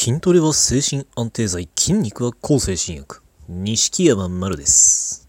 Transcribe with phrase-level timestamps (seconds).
[0.00, 3.20] 筋トレは精神安定剤、筋肉は抗精神薬。
[3.48, 5.28] 錦山丸です。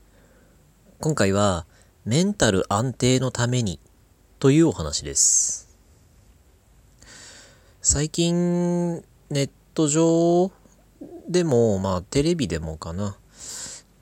[1.00, 1.66] 今回は、
[2.06, 3.80] メンタル安定のために
[4.38, 5.76] というお話です。
[7.82, 8.98] 最近、
[9.32, 10.52] ネット上
[11.28, 13.18] でも、まあテレビでもかな。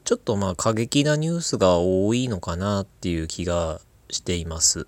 [0.04, 3.80] ちょっとまあ過激なニュースが多いのかなっていう気が
[4.10, 4.86] しています。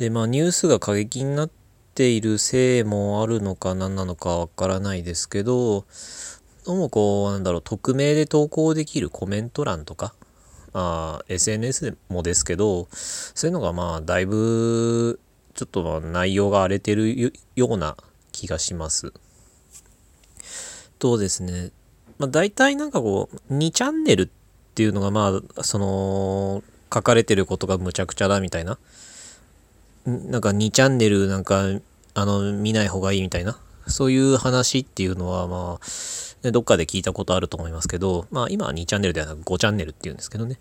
[0.00, 1.59] で、まあニュースが過激になって
[2.00, 5.84] ているせいもあるのか何なのかわからないですけど、
[6.64, 10.14] どうもこう、なんだろう、匿名で投稿できるコメント欄とか、
[10.72, 15.20] あ SNS でもですけど、そういうのがまあだいぶ
[15.52, 17.98] ちょっと内容が荒れてるような
[18.32, 19.12] 気がします。
[20.98, 21.70] とですね、
[22.16, 24.28] まあ大体なんかこう、2チャンネルっ
[24.74, 28.78] ていうのがまあ、その、書かれてることがむちゃくちゃだみたいな。
[30.06, 31.66] なんか2チャンネルなんか、
[32.14, 33.58] あの、見ない方がいいみたいな。
[33.86, 35.78] そういう話っていうのはま
[36.44, 40.58] あ、どっかで聞いたことあると思いますけど、まあ今は2チャンネルではなく5チャンネルっていうんですけどね。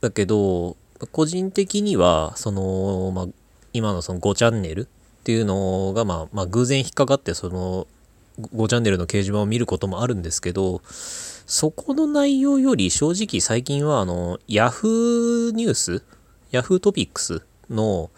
[0.00, 0.76] だけど、
[1.10, 3.26] 個人的には、その、まあ、
[3.72, 4.86] 今のその5チャンネルっ
[5.24, 7.86] ていうのが、まあ、まあ偶然引っかかって、その、
[8.40, 16.02] 5チャンネルの掲示板を見ることもあるんですけど、そこの内容より正直最近は、あの、ヤフーニュース、
[16.50, 18.10] ヤフートピックスの、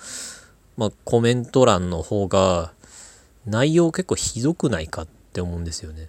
[0.77, 2.73] まあ、コメント欄の方が、
[3.47, 6.09] 内容結構ひどくないかって思うんですよね。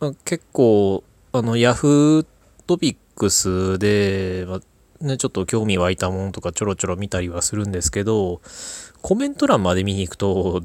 [0.00, 2.26] まあ、結構、あの、ヤフー
[2.66, 4.60] トピックスで、まあ
[5.04, 8.40] ね、ちょっと興味湧いたものとかちょろちょろ見たりはするんですけど、
[9.00, 10.62] コメント欄まで見に行くと、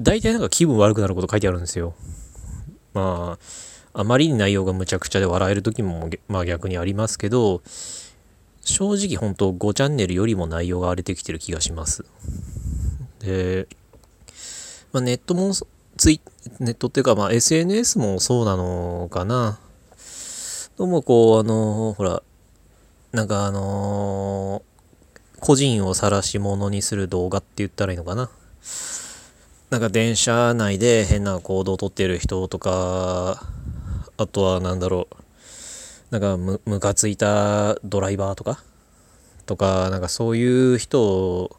[0.00, 1.94] 大体なんか気分悪くなること書いてあるんですよ。
[2.92, 3.38] ま
[3.94, 7.62] あ、あまりに内容がむちゃくちゃで笑える時も、まあ逆にありますけど、
[8.64, 12.04] 正直本当5チャンネルよりも内容が荒れてきてる気がします。
[13.20, 13.68] で、
[14.92, 15.52] まあ、ネットも
[15.96, 16.20] ツイ、
[16.60, 19.58] ネットっていうかまあ SNS もそうなのかな。
[20.76, 22.22] どうもこう、あのほら、
[23.12, 24.62] なんかあの
[25.38, 28.30] 個人を晒し者にする動画って言ったらいいのかな。
[29.70, 33.46] なんか電車内で変な行動をとってる人とか、
[34.16, 35.23] あとはなんだろう、
[36.14, 38.62] なんかむムカついたドライバーとか
[39.46, 41.58] とか、なんかそういう人を、と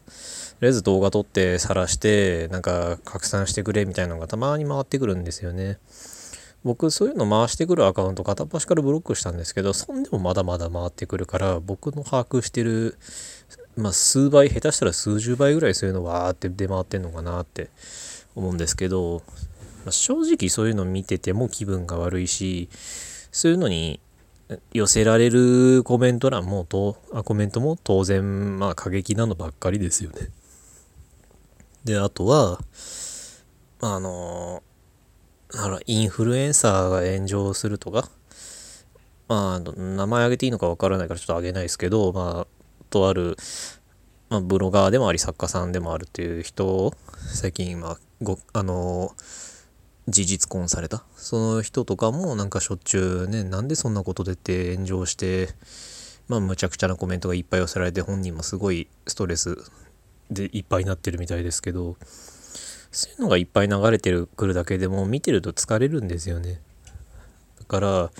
[0.62, 5.76] りあえず動画撮って晒して、なんか拡散してくれみたいなのがたまに回ってくるんですよね。
[6.64, 12.96] 僕そういうの回してくるアカウント片っ端からブロックしたんですけど、そんでもまだまだ回ってくるから、僕の把握してる、
[13.76, 17.68] まあ数倍、下手したら数十倍ぐらいそういうのわーって出回ってんのかなって
[18.34, 19.22] 思うんですけど、
[19.84, 22.70] まあ正直そういうの見てても気分が悪いし、
[23.32, 24.00] そういうのに
[24.72, 30.28] 寄せられるコメント欄もとあコメントも当然まあ過激なのばっかりですよね。
[31.84, 32.60] であとは
[33.80, 34.62] あの
[35.54, 38.08] あらインフルエンサーが炎上するとか
[39.28, 42.46] まあ名前挙げていいのかわからないからちょっと挙げないですけどまあ
[42.90, 43.36] とある、
[44.28, 46.94] まあ、ブロガーでもあり作家さんでもあるっていう人を
[47.34, 49.12] 最近まあごあの
[50.08, 51.04] 事実婚された？
[51.16, 55.48] その人とかもなんかしょっちゅうねなんでそんなことでって炎上して
[56.28, 59.58] まあむちゃくちゃなコメントがいっぱい寄せられて本人もすごいストレス
[60.30, 61.96] でいっぱいになってるみたいですけど
[62.92, 66.60] そういうのがいっぱい流れてるくるだけでも見てると疲れるんですよね。
[67.58, 68.10] だから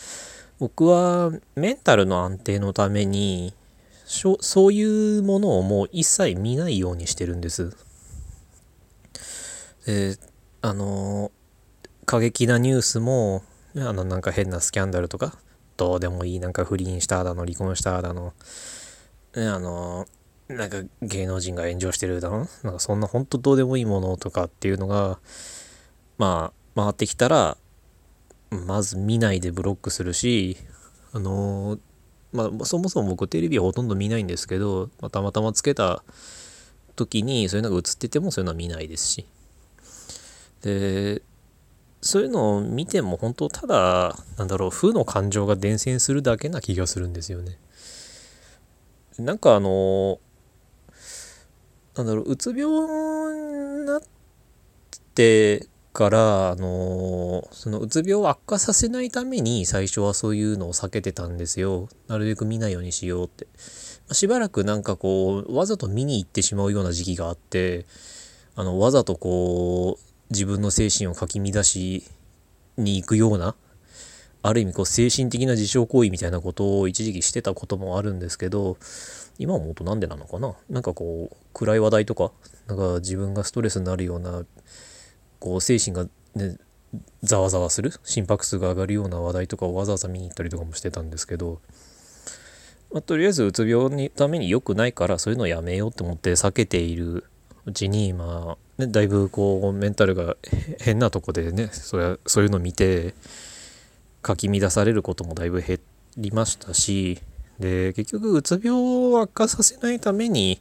[0.59, 3.55] 僕はメンタルの安定のために
[4.07, 7.77] そういうものをもう一切見ないようにしてるんです。
[9.85, 10.17] で
[10.63, 11.31] あの
[12.07, 13.43] 過激なニュースも
[13.77, 15.37] あのなんか変なスキャンダルとか
[15.77, 18.33] どうでもいいなんか不倫しただの離婚しただの
[19.35, 20.07] あの
[20.49, 25.19] なんか芸能人が炎上してるだのなんかそんなほんとどうでもいいものとかっていうのが
[26.17, 27.57] まあ回ってきたら
[28.51, 30.57] まず見ないでブロックするし
[31.13, 31.79] あの
[32.33, 36.05] まあそもそも僕テレビはほとんど見ないんですけど、まあ、たまたまつけた
[36.95, 39.27] 時にそういうのが映っててもそういうのは見ないですし。
[40.63, 41.23] で
[42.07, 47.59] そういうのを見ても本当ただなんだろう負の感情が伝染するだけな気がするんですよね。
[49.19, 50.19] なんかあの
[51.97, 52.67] なんだろううつ病
[53.81, 54.01] になっ
[55.15, 61.89] てからあのそのうつ病を悪化させないために最初はそういうのを避けてたんですよ。
[62.07, 63.47] なるべく見ないようにしようって。
[64.13, 67.87] しばらくなんかこうわざと見に行ってしまうような時期があって
[68.55, 72.05] あのわざとこう自分の精神をかき乱し
[72.77, 73.55] に行くような
[74.43, 78.77] ある意味こう精神的な自傷行為みたいなことを一時期してたこともあるんですけど
[79.39, 80.55] 今思うとなんでなのかな？
[80.71, 82.33] なんかこう暗い話題とか
[82.69, 84.45] なんか自分がストレスになるような
[85.41, 86.59] こう精神がね
[87.23, 91.61] ざわざわする心拍数が上がるような話題とかをわざわざ見に行ったりとかもしてたんですけど、
[92.93, 97.25] まあ、とりあえずうつ病のために良くないからそういうのをやめようと思って避けている
[97.67, 100.37] うちにまあ、ね、だいぶこうメンタルが
[100.81, 103.15] 変なとこでねそれそういうの見て
[104.23, 105.81] かき乱されることもだいぶ減
[106.17, 107.19] りましたし
[107.59, 110.61] で結局うつ病を悪化させないために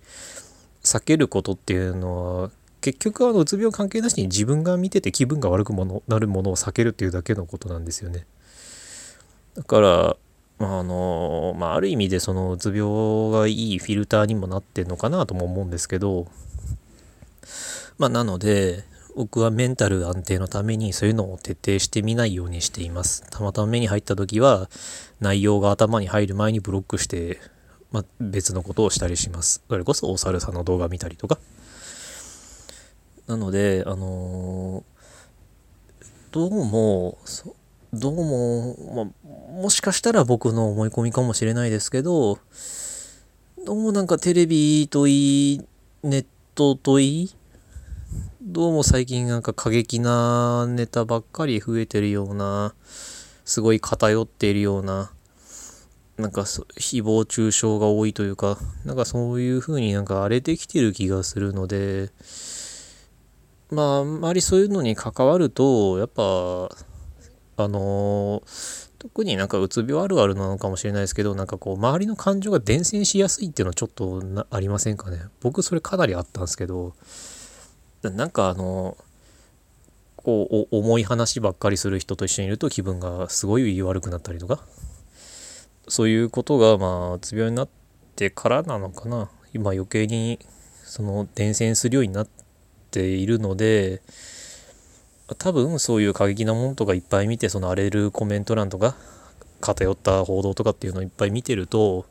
[0.83, 8.27] 避けることっていうのは結局あのうつ病関係なしに自分が見てて気分が悪くものなるものを避けるっていうだけのことなんですよね。
[9.55, 10.17] だから
[10.57, 16.27] まああのまあ、ある意味でそのうつ病がいいフィルターにもなってんのかなとも思うんですけど
[17.97, 18.83] まあなので
[19.15, 23.23] 僕はメンタル安定のためにそういうのを徹底してみないようにしています。
[23.29, 24.69] たまたま目に入った時は
[25.21, 27.39] 内容が頭に入る前にブロックして、
[27.91, 29.63] まあ、別のことをしたりします。
[29.69, 31.39] それこそお猿さんの動画見たりとか。
[33.27, 37.17] なので、あのー、どうも、
[37.93, 42.37] どうも、まあ、もしかしたら僕の思い込みかもしれないですけど、
[43.65, 45.61] どうもなんかテレビといい、
[46.03, 47.35] ネットといい、
[48.41, 52.73] どうも最近なんか過激なネタばっかり増えてるような、
[53.43, 55.11] すごい偏っているような、
[56.17, 62.09] なんか誹謗中傷が多いというか、なんかそういう風になんか荒れてきてる気がするので、
[63.71, 66.23] まああんまりそういうのに関わるとやっぱ
[67.57, 75.19] あのー、特になんかうつ病あるあるなのかもしれないですけどなんかこう周りの感情が伝染しやすいっていうのはちょっとありませんかね。
[75.41, 76.93] 僕それかなりあったんですけど
[78.09, 78.97] なんかあの
[80.17, 84.63] こう重い話ばっかりする人と一緒にいると気分がすごい悪くなったりとか
[85.87, 87.69] そういうことがまあうつ病になっ
[88.15, 89.29] てからなのかな。
[89.53, 90.39] 今余計に
[90.83, 92.27] その伝染するようになっ
[92.91, 94.01] ているので
[95.37, 98.95] 多分そういう過激なものとかいっぱい見てその荒れるコメント欄とか
[99.61, 102.05] 偏った報道とかっていうのをいっぱい見てると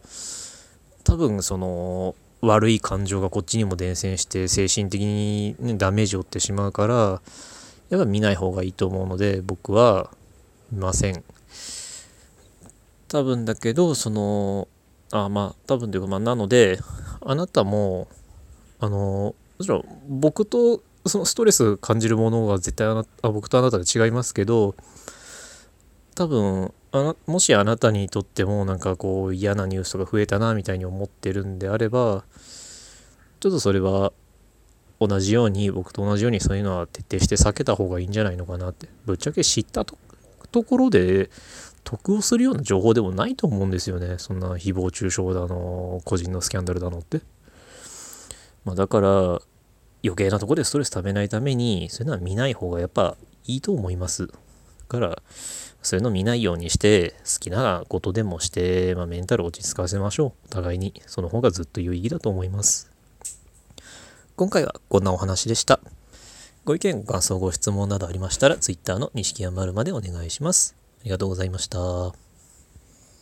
[1.05, 2.15] 多分その
[2.47, 7.21] 悪い感情がこっちにも伝染して精神的に、ね、ダメージを負ってしまうから
[7.91, 10.11] やっぱ見ない方がいいと思うので僕は
[10.73, 11.23] 見ません。
[13.09, 14.69] 多分だけどその
[15.13, 16.79] あまあ多分というかまあなので
[17.21, 18.09] あなたも
[18.81, 24.75] あのもちろん僕とそのストレス感じるものが絶対あなあ僕とあなたで違いますけど
[26.15, 32.23] 多分あなもしあなたにとってもなんかこう嫌なニュースとか増えたなみたいに思ってるんであれば
[33.41, 34.13] ちょっとそれは
[35.01, 38.89] 同じように僕と同じようにそういうのは徹底して避けた方がいいんじゃないのかなって。
[39.07, 39.97] ぶっちゃけ知ったと
[40.63, 41.31] ころで
[41.83, 44.19] 得をするような情報でもないと思うんですよね。
[44.19, 47.23] そんな誹謗中傷だの個人のスキャンダルだのって。
[48.65, 49.09] まあだから
[50.05, 53.17] 余計なとこでストレス溜めないためにそういうのは見ない方がやっぱ
[53.47, 54.29] いいと思います。
[54.29, 54.35] だ
[54.87, 55.23] から
[55.85, 60.47] そういうの見ないようにして好きなことでもして、まあ、メンタル落ち着かせましょう。
[60.47, 61.01] お互いに。
[61.07, 62.91] その方がずっと有意義だと思います。
[64.35, 65.81] 今回はこんなお話でした。
[66.65, 70.75] ご意見、ご感想、ご質問などありましたら Twitter の錦山丸までお願いします。
[71.03, 72.24] ありがとうございました。